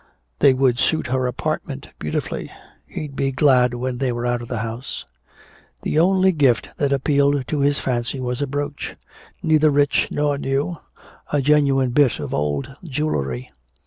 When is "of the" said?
4.41-4.57